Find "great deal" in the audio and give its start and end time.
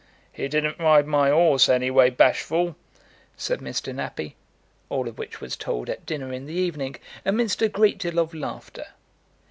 7.69-8.17